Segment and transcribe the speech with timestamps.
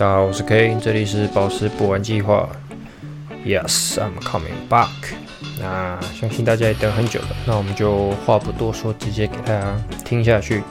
[0.00, 2.48] 大家好，我是 K，这里是宝石补完计划。
[3.44, 4.88] Yes, I'm coming back。
[5.58, 10.62] 那相信大家也等很久了，那我们就话不多说，直接给大家听下去。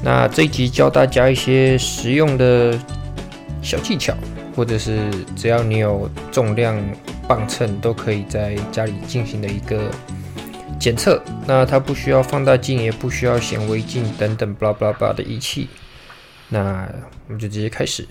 [0.00, 2.78] 那这一集教大家一些实用的
[3.62, 4.14] 小技巧，
[4.54, 6.80] 或者是只要你有重量
[7.26, 9.90] 磅秤，都可以在家里进行的一个
[10.78, 11.20] 检测。
[11.48, 15.68] 那它不需要放大镜，也不需要显微镜等等 blah blah blah 的仪器。
[16.48, 16.88] 那
[17.26, 18.06] 我们就直接开始。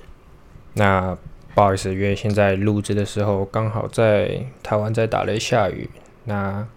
[0.75, 1.17] 那
[1.53, 5.89] 不好意思，因为现在录制的时候刚好在台湾在打雷下雨，
[6.25, 6.67] 那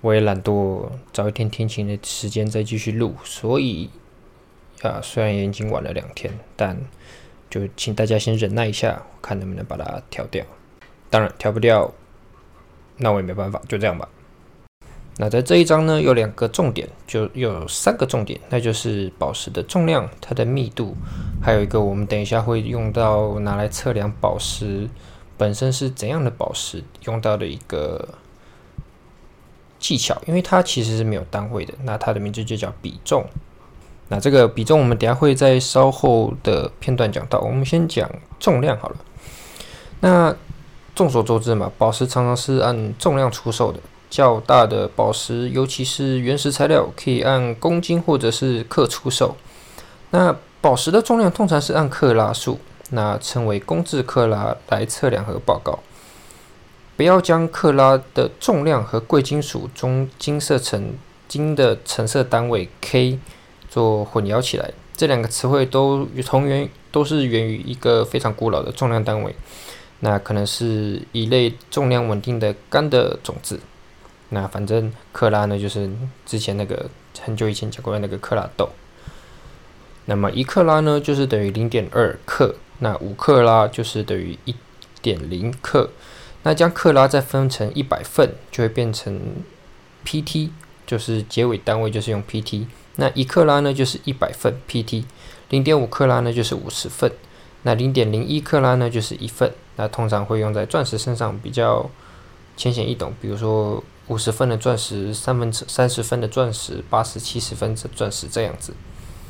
[0.00, 3.88] 我也懒惰找一天天晴的时间再继续录，所以
[4.82, 6.76] 啊，虽然也已经晚了两天，但
[7.48, 10.44] 就请大家先忍耐一下，看能不能把它调掉。
[11.08, 11.92] 当然调不掉，
[12.96, 14.08] 那我也没办法，就这样吧。
[15.22, 20.96] 那在这一章呢，有两个重点，就有三个重点，那就是宝石的重量、它的密度，
[21.42, 24.88] 还有一个我们等一下会用到拿来测量宝石
[25.36, 28.08] 本身是怎样的宝石用到的一个
[29.78, 33.22] 技巧，因为它其实是没有单位的，那它的名字就叫比重。
[34.08, 38.96] 那这个比重我们等下会在稍后的片段讲到，我们先讲重量好了。
[40.00, 40.34] 那
[40.94, 43.78] 众所周知嘛，宝石常常是按重量出售的。
[44.10, 49.36] 较大的宝石，尤其是原石材料，可以按公斤或者是克出售。
[50.10, 52.58] 那宝石的重量通常是按克拉数，
[52.90, 55.78] 那称为公制克拉来测量和报告。
[56.96, 60.92] 不要将克拉的重量和贵金属中金色成
[61.26, 63.18] 金的成色单位 K
[63.70, 64.70] 做混淆起来。
[64.94, 69.34] 这两个词汇都同源，都是源于一个非常古老的重量单位，
[70.00, 73.58] 那可能是一类重量稳定的干的种子。
[74.32, 75.90] 那反正克拉呢，就是
[76.24, 76.88] 之前那个
[77.20, 78.70] 很久以前讲过的那个克拉豆。
[80.06, 82.54] 那么一克拉呢，就是等于零点二克。
[82.78, 84.54] 那五克拉就是等于一
[85.02, 85.90] 点零克。
[86.44, 89.20] 那将克拉再分成一百份，就会变成
[90.04, 90.50] pt，
[90.86, 92.66] 就是结尾单位就是用 pt。
[92.96, 95.04] 那一克拉呢，就是一百份 pt。
[95.48, 97.12] 零点五克拉呢，就是五十份。
[97.64, 99.52] 那零点零一克拉呢，就是一份。
[99.74, 101.90] 那通常会用在钻石身上比较
[102.56, 103.82] 浅显易懂，比如说。
[104.10, 108.74] 五十分的钻石，三分之三十分的钻石，八十七十分的钻石这样子。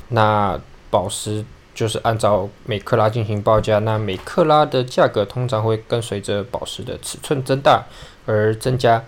[0.09, 0.59] 那
[0.89, 7.85] 宝石就是按照每克拉进行报价，那每克拉的价格通常会跟随着宝石的尺寸增大
[8.25, 9.05] 而增加。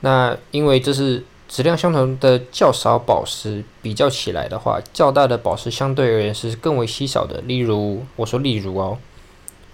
[0.00, 7.40] 那因为这是质量相同的较少宝石比较起来的话，较大的宝石相对而言是更为稀少的。
[7.40, 8.98] 例如，我说例如哦，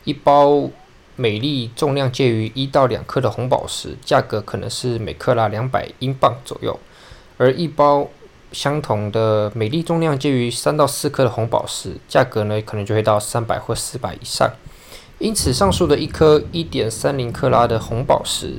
[0.04, 0.70] 一包。
[1.22, 6.72] 每粒重量介于一到两克的红宝石，价格可能是每克拉两百英镑左右；
[7.38, 8.08] 而一包
[8.50, 14.50] 相同的每粒重量介于三到四克的红宝石，价格呢可能就会到三百或四百以上。
[15.20, 18.56] 因此，上述的一颗一点三零克拉的红宝石，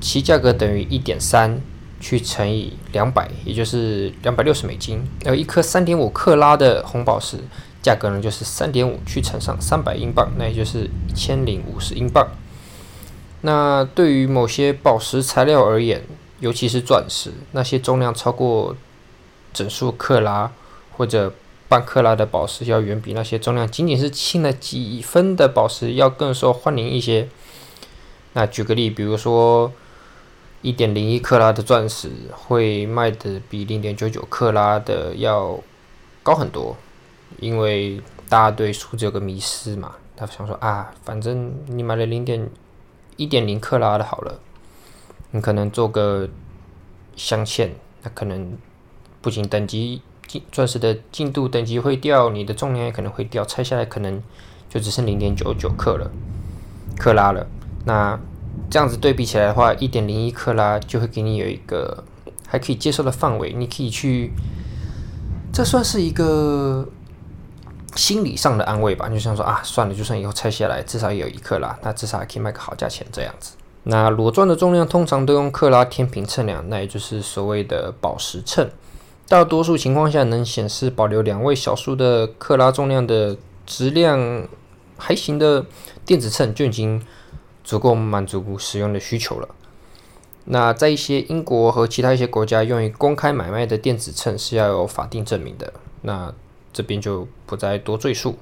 [0.00, 1.60] 其价格等于一点三
[1.98, 7.38] 去乘以两百，也就是两百六十美金；而一颗三点五克拉的红宝石。
[7.84, 12.26] 价格呢，就是三点五去乘上三百英镑，那也就是一千零五十英镑。
[13.42, 16.02] 那对于某些宝石材料而言，
[16.40, 18.74] 尤其是钻石，那些重量超过
[19.52, 20.50] 整数克拉
[20.96, 21.34] 或者
[21.68, 27.28] 半克拉的宝石，要远比那些重量仅仅是轻了几分的宝石要更受欢迎一些。
[28.32, 29.70] 那举个例，比如说
[30.62, 35.60] 一点零一克拉的钻石会卖的比零点九九克拉的要
[36.22, 36.74] 高很多。
[37.40, 42.48] 因为大家对数字有个迷失嘛，他想说啊，反正你买了零点
[43.16, 44.40] 一点零克拉的好了，
[45.32, 46.28] 你可能做个
[47.16, 47.70] 镶嵌，
[48.02, 48.56] 那可能
[49.20, 54.22] 不仅等级进钻石的进度等级会掉，你的重量也可能会掉，拆下来可能
[54.68, 56.10] 就只剩零点九九克了
[56.96, 57.46] 克拉了。
[57.84, 58.18] 那
[58.70, 62.04] 这样子对比起来的话，一点零一克拉就会给你有一个
[62.46, 64.32] 还可以接受的范围，你可以去，
[65.52, 66.88] 这算是一个。
[67.94, 73.52] 心理上的安慰吧，就像说啊，算了，就算以后拆下来，至少也有一克拉，那至少还可以卖个好价钱这样子。
[73.84, 78.68] 那裸钻的重量通常都用克拉天平称量，那也就是所谓的宝石秤。
[79.28, 83.36] 大多数情况下能显示保留两位小数的克拉重量的
[83.66, 84.46] 质量
[84.98, 85.64] 还行的
[86.04, 87.02] 电子秤就已经
[87.62, 89.48] 足够满足使用的需求了。
[90.44, 95.72] 那在一些英国和其他一些国家用于公开买卖的电子秤是要有法定证明的。
[96.02, 96.32] 那
[96.74, 98.36] 这边就不再多赘述。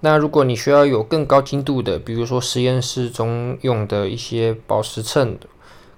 [0.00, 5.36] 那如果你需要有更高精度的，比如说实验室中用的一些宝石秤，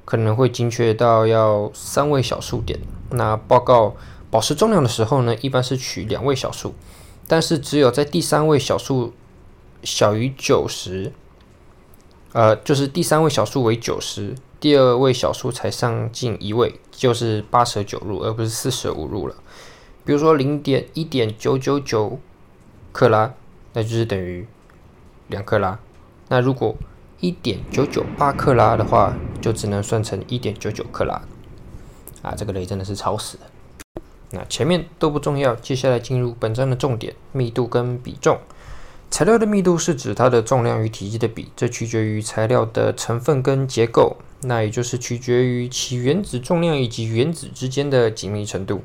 [0.05, 2.81] 可能会精确到要三位小数点。
[3.11, 3.95] 那报告
[4.31, 6.75] 宝石重量的时候呢，一般是取两位小数。
[7.27, 9.15] 但是只有在第三位小数
[9.83, 11.11] 小于九十，
[12.33, 19.35] 呃，就是第三位小数为九十，第二位小数才上进一位，就是八舍九入，而不是四舍五入了。
[20.05, 22.19] 比如说零点一点九九九
[22.93, 23.33] 克拉，
[23.73, 24.47] 那就是等于
[25.29, 25.79] 两克拉。
[26.29, 26.77] 那如果
[27.21, 31.23] 一点九九八克拉的话，就只能算成一点九九克拉。
[32.23, 33.45] 啊，这个雷真的是超死的。
[34.31, 38.39] 那前面都不重要，接下来进入本章的重点：密度跟比重。
[39.11, 48.83] 材料的密度是指它的重量与体积的比，这取决于材料的成分跟结构，那也就是取决于其原子重量以及原子之间的紧密程度。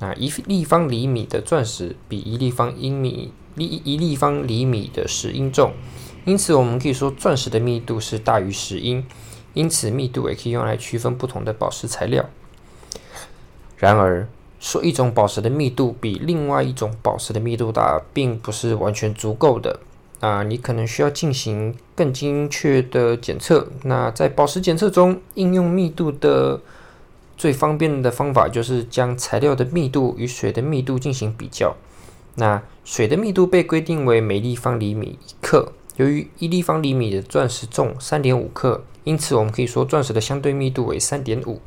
[0.00, 5.72] 那一立方厘米的钻石比一立方英米一一立方厘米的石英重，
[6.24, 9.06] 因此我们可以说钻石的密度是大于石英。
[9.52, 12.24] 因此，密度也可以用来区分不同的宝石材料。
[13.76, 14.28] 然而，
[14.60, 19.80] 说一种宝石的密度比另外一种宝石的密度大，并不是完全足够的。
[20.20, 23.66] 啊，你可能需要进行更精确的检测。
[23.82, 26.60] 那在宝石检测中，应用密度的
[27.40, 31.74] 最方便的方法就是将材料的密度与水的密度进行比较。
[32.34, 35.72] 那水的密度被规定为每立方厘米一克。
[35.96, 41.62] 由于一立方厘米的钻石重三点五克，因此我们可以说钻石的相对密度为三点五。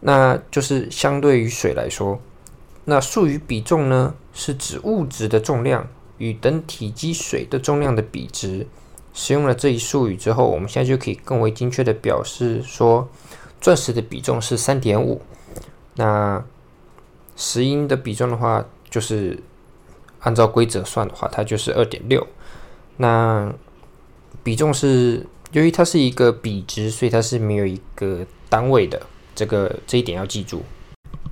[0.00, 2.20] 那就是相对于水来说，
[2.84, 5.88] 那术语比重呢，是指物质的重量
[6.18, 8.66] 与等体积水的重量的比值。
[9.14, 13.08] 使用了这一术语之后，我们现在就可以更为精确的表示说，
[13.60, 15.20] 钻石的比重是三点五。
[15.94, 16.44] 那
[17.36, 19.42] 石英的比重的话，就是
[20.20, 22.26] 按照规则算的话，它就是二点六。
[22.96, 23.52] 那
[24.42, 29.00] 比重是由于它是一个比值，所以它是没有一个单位的。
[29.34, 30.62] 这个这一点要记住。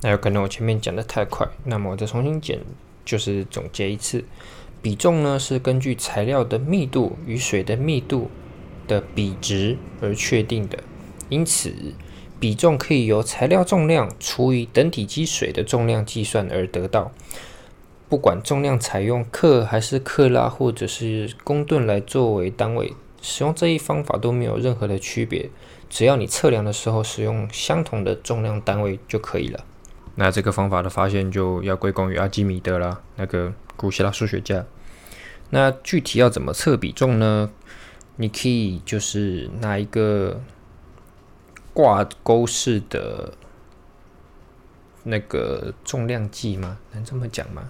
[0.01, 2.57] 那有可能我前面讲的太快，那么我再重新讲，
[3.03, 4.23] 就是总结一次。
[4.81, 8.29] 比重呢是根据材料的密度与水的密度
[8.87, 10.77] 的比值而确定的，
[11.27, 11.73] 因此
[12.39, 17.11] 比重可以由材料重量除以等体积水的重量计算而得到。
[18.09, 25.49] 不管重量采用克还是克拉或者是公吨来作为单位，使用这一方法都没有任何的区别。
[25.89, 29.63] 只要你测量的时候使用相同的重量单位就可以了。
[30.15, 34.65] 那这个方法的发现就要归功于阿基米德啦，那个古希腊数学家。
[35.49, 37.49] 那具体要怎么测比重呢？
[38.15, 40.41] 你可以就是拿一个
[41.77, 43.31] 挂钩式的
[45.03, 46.79] 那个重量计吗？
[46.93, 47.69] 能这么讲吗？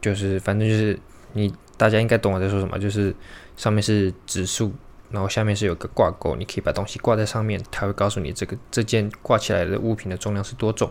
[0.00, 0.98] 就是反正就是
[1.34, 3.14] 你大家应该懂我在说什么，就是
[3.56, 4.72] 上面是指数。
[5.10, 10.90] 然后下面是有个挂钩，你可以把东西挂在上面，它会告诉你这个这件挂起来的物品的重量是多重。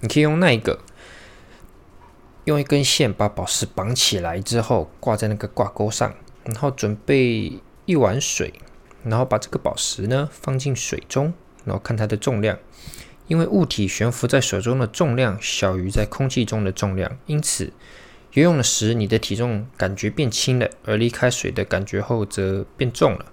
[0.00, 0.78] 你可以用那一个，
[2.44, 8.52] 用一根线把宝石绑起来之后挂在那个挂钩上，然后准备一碗水，
[9.04, 11.32] 然后把这个宝石呢放进水中，
[11.64, 12.58] 然后看它的重量。
[13.26, 17.72] 因为物体悬浮在水中的重量小于在空气中的重量，因此。
[18.32, 23.26] 游泳时，你的体重感觉变轻了，而离开水的感觉后则变重了。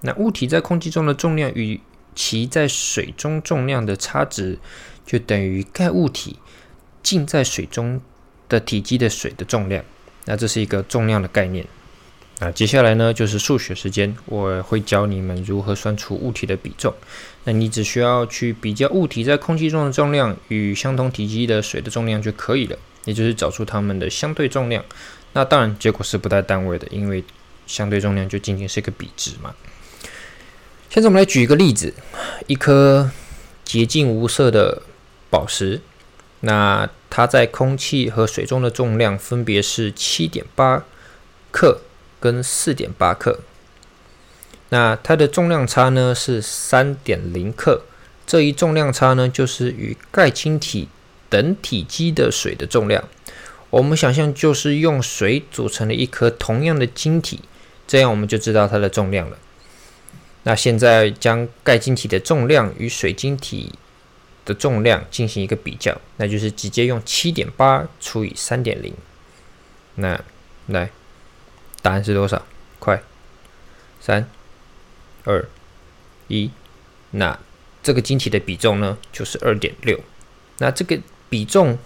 [0.00, 1.78] 那物体在空气中的重量与
[2.14, 4.58] 其在水中重量的差值，
[5.04, 6.38] 就等于该物体
[7.02, 8.00] 浸在水中
[8.48, 9.84] 的体积的水的重量。
[10.24, 11.66] 那这是一个重量的概念。
[12.40, 16.94] 那接下来呢，就是数学时间，我会教你们如何算出物体的比重。
[17.44, 22.78] 那你只需要去比较物体在空气中的重量与相同体积的水的重量就可以了。
[23.04, 24.84] 也就是找出它们的相对重量，
[25.32, 27.24] 那当然结果是不带单位的，因为
[27.66, 29.54] 相对重量就仅仅是一个比值嘛。
[30.90, 31.94] 现在我们来举一个例子，
[32.46, 33.10] 一颗
[33.64, 34.82] 洁净无色的
[35.30, 35.80] 宝石，
[36.40, 40.84] 那它在空气和水中的重量分别是七点八
[41.50, 41.80] 克
[42.20, 43.40] 跟四点八克，
[44.68, 47.82] 那它的重量差呢是三点零克，
[48.26, 50.88] 这一重量差呢就是与钙晶体。
[51.30, 53.06] 等体积的水的重量，
[53.68, 57.40] 我们想象就是用水组成了一颗同样的晶体，
[57.86, 59.36] 这样我们就知道它的重量了。
[60.44, 63.74] 那现在将钙晶体的重量与水晶体
[64.46, 68.94] 的重量进行一个比较，那就是直接用七点八除以三点零。
[69.96, 70.18] 那
[70.68, 70.90] 来，
[71.82, 72.44] 答案是多少？
[72.78, 73.02] 快，
[74.00, 74.28] 三、
[75.24, 75.48] 二、
[76.28, 76.50] 一。
[77.12, 77.38] 那
[77.82, 80.00] 这个晶体的比重呢，就是二点六。
[80.58, 80.98] 那这个。
[81.30, 81.76] 比重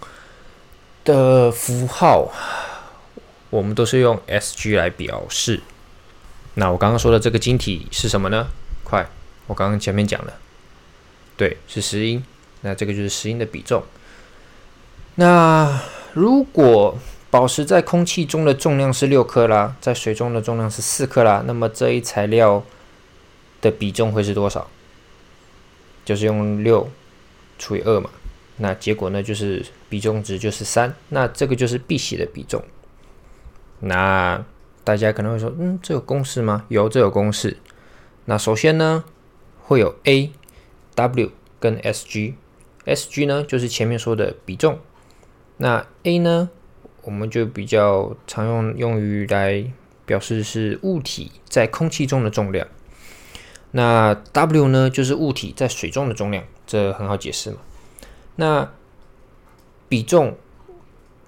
[1.03, 2.31] 的符号，
[3.49, 5.59] 我们都是用 Sg 来表示。
[6.53, 8.47] 那我刚刚说的这个晶体是什么呢？
[8.85, 9.05] 快，
[9.47, 10.39] 我刚刚前面讲了，
[11.35, 12.23] 对，是石英。
[12.61, 13.83] 那这个就是石英的比重。
[15.15, 15.77] 那
[16.13, 16.97] 如果
[17.33, 22.63] 宝石在空气中的重量是六克拉，在水中的重量是四克拉，那么这一材料
[23.59, 24.67] 的比重会是多少？
[26.05, 26.87] 就是用六
[27.57, 28.11] 除以二嘛，
[28.57, 32.63] 那结果呢就是比重值就是三，那这个就是碧玺的比重。
[33.79, 34.45] 那
[34.83, 36.65] 大家可能会说，嗯，这有公式吗？
[36.67, 37.57] 有，这有公式。
[38.25, 39.03] 那首先呢，
[39.63, 40.31] 会有 A、
[40.93, 42.35] W 跟 Sg。
[42.85, 44.77] Sg 呢就是前面说的比重。
[45.57, 46.51] 那 A 呢，
[47.03, 49.63] 我们就比较常用用于来
[50.05, 52.67] 表示是物体在空气中的重量。
[53.71, 57.57] 那 W 呢，就是物体在水中的重量，这很好解释嘛。
[58.35, 58.71] 那
[59.89, 60.37] 比重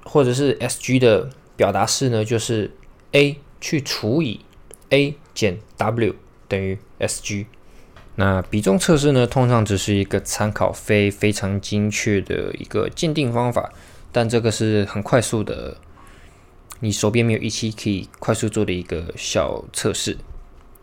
[0.04, 2.72] 或者是 Sg 的表达式呢，就是
[3.12, 4.42] A 去除以
[4.90, 6.16] A 减 W
[6.48, 7.46] 等于 Sg。
[8.16, 13.74] 那比重测试呢，通常只是一个参考，非非常精确的一个鉴定方法，
[14.16, 15.76] 但这个是很快速的，
[16.80, 20.18] 你手边没有仪器可以快速做的一个小测试。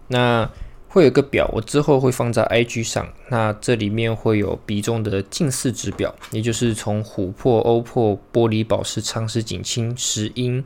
[0.09, 0.51] 那
[0.87, 3.11] 会有一个表，我之后会放在 IG 上。
[3.31, 10.63] 那这里面会有比重的近似值表，也就是从琥珀、欧珀、玻璃、宝石、长石、锦青、石英、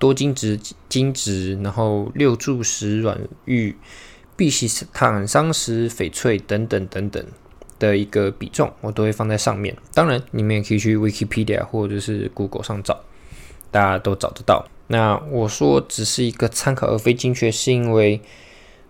[0.00, 3.76] 多晶质、晶质，然后六柱石、软玉、
[4.34, 7.24] 碧玺、坦桑石、翡翠等等等等
[7.78, 9.76] 的一个比重，我都会放在上面。
[9.94, 13.00] 当然，你们也可以去 Wikipedia 或者是 Google 上找，
[13.70, 14.66] 大家都找得到。
[14.88, 18.20] 那我说只是一个参考而非精确，是因为。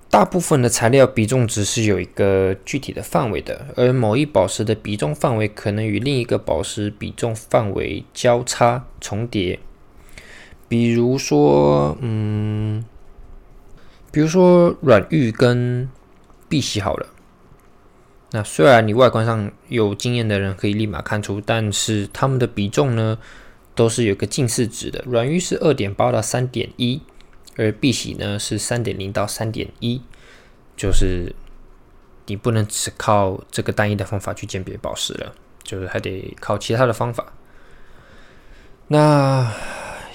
[0.09, 9.59] 大部分的材料比重值是有一个具体的范围的，而某一宝石的比重范围可能与另一个宝石比重范围交叉重叠。
[10.69, 12.85] 比如说，嗯，
[14.13, 15.91] 比如说软玉跟
[16.49, 17.07] 碧玺好了。
[18.33, 23.19] 那虽然你外观上有经验的人可以立马看出，但是它们的比重呢，
[23.75, 25.03] 都是有个近似值的。
[25.07, 27.01] 软玉是二点八到三点一。
[27.59, 29.99] 而碧玺呢是三点零到三点一，
[30.77, 31.35] 就是
[32.27, 37.33] 你不能只靠这个单一的方法去鉴别宝石了，就是还得靠其他的方法。
[38.89, 39.51] 那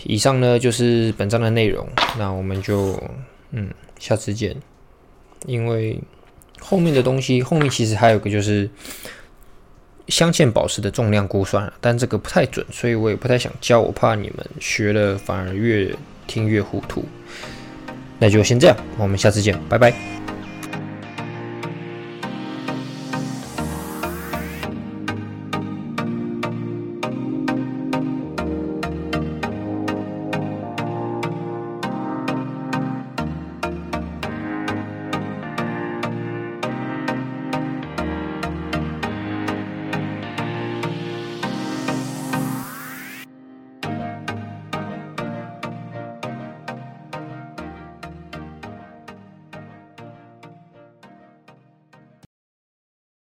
[0.03, 1.89] 以上呢就是本章的内容，
[2.19, 3.01] 那我们就
[3.49, 4.55] 嗯下次见。
[5.47, 5.99] 因为
[6.61, 8.69] 后面的东西后面其实还有个就是
[10.07, 15.93] 镶嵌宝石的重量估算，但这个不太准，所以我也不太想教，我怕你们学了反而越
[16.27, 17.03] 听越糊涂。
[18.19, 20.20] 那就先这样，我们下次见，拜拜。